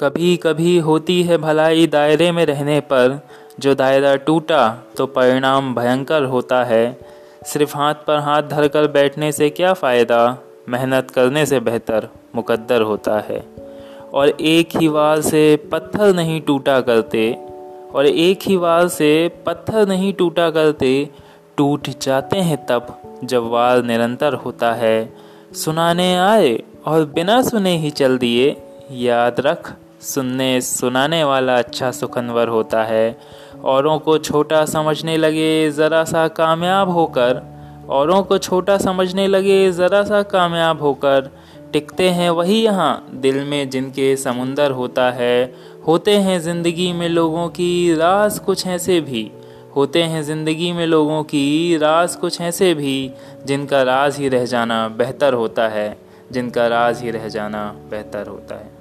कभी 0.00 0.36
कभी 0.36 0.78
होती 0.78 1.22
है 1.22 1.36
भलाई 1.38 1.86
दायरे 1.86 2.32
में 2.32 2.44
रहने 2.46 2.80
पर। 2.80 3.20
जो 3.60 3.74
दायरा 3.74 4.14
टूटा 4.16 4.62
तो 4.96 5.06
परिणाम 5.06 5.74
भयंकर 5.74 6.22
होता 6.24 6.64
है। 6.64 6.98
सिर्फ़ 7.46 7.76
हाथ 7.76 7.94
पर 7.94 8.18
हाथ 8.18 8.42
धरकर 8.42 8.86
बैठने 8.86 9.32
से 9.32 9.50
क्या 9.50 9.72
फ़ायदा? 9.72 10.38
मेहनत 10.68 11.10
करने 11.10 11.46
से 11.46 11.60
बेहतर, 11.60 12.08
मुकद्दर 12.34 12.80
होता 12.80 13.18
है। 13.20 13.44
और 14.14 14.28
एक 14.28 14.76
ही 14.76 14.88
वार 14.88 15.20
से 15.20 15.42
पत्थर 15.72 16.14
नहीं 16.14 16.40
टूटा 16.40 16.80
करते, 16.80 17.36
और 17.94 18.06
एक 18.06 18.38
ही 18.42 18.56
वार 18.56 18.88
से 18.88 19.12
पत्थर 19.46 19.86
नहीं 19.88 20.12
टूटा 20.12 20.50
करते, 20.50 21.08
टूट 21.56 21.88
जाते 22.02 22.38
हैं 22.38 22.66
तब 22.66 22.96
जब 23.24 23.50
वार 23.50 23.82
निरंतर 23.82 24.34
होता 24.34 24.72
है। 24.72 25.12
सुनाने 25.54 26.14
आए 26.16 26.62
और 26.86 27.04
बिना 27.04 27.42
सुने 27.42 27.76
ही 27.76 27.90
चल 27.90 28.18
दिए। 28.18 28.56
याद 28.92 29.40
रख 29.40 29.74
सुनने, 30.00 30.60
सुनाने 30.60 31.24
वाला 31.24 31.58
अच्छा 31.58 31.90
सुखनवर 31.90 32.48
होता 32.48 32.84
है। 32.84 33.18
औरों 33.64 33.98
को 33.98 34.18
छोटा 34.18 34.64
समझने 34.64 35.16
लगे 35.16 35.70
ज़रा 35.70 36.04
सा 36.04 36.28
कामयाब 36.28 36.90
होकर। 36.90 37.42
औरों 37.88 38.22
को 38.22 38.38
छोटा 38.38 38.78
समझने 38.78 39.26
लगे 39.26 39.72
ज़रा 39.72 40.02
सा 40.02 40.22
कामयाब 40.22 40.82
होकर। 40.82 41.30
टिकते 41.72 42.08
हैं 42.08 42.30
वही 42.30 42.62
यहाँ, 42.62 43.08
दिल 43.14 43.44
में 43.44 43.70
जिनके 43.70 44.16
समुंदर 44.16 44.70
होता 44.70 45.10
है। 45.10 45.54
होते 45.86 46.16
हैं 46.16 46.40
ज़िंदगी 46.40 46.92
में 46.92 47.08
लोगों 47.08 47.48
की 47.48 47.94
राज 47.94 48.38
कुछ 48.38 48.66
ऐसे 48.66 49.00
भी। 49.00 49.30
होते 49.76 50.02
हैं 50.02 50.22
ज़िंदगी 50.22 50.72
में 50.72 50.86
लोगों 50.86 51.22
की 51.22 51.76
राज 51.76 52.16
कुछ 52.16 52.40
ऐसे 52.40 52.74
भी। 52.74 53.12
जिनका 53.46 53.82
राज 53.82 54.16
ही 54.16 54.28
रह 54.28 54.44
जाना 54.44 54.88
बेहतर 54.88 55.34
होता 55.34 55.68
है। 55.68 55.98
जिनका 56.32 56.66
राज 56.66 57.02
ही 57.02 57.10
रह 57.10 57.28
जाना 57.28 57.76
बेहतर 57.90 58.26
होता 58.26 58.54
है। 58.54 58.80